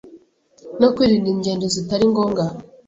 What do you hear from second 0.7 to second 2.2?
no kwirinda ingendo zitari